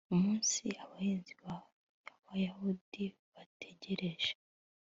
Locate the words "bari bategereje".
3.33-4.31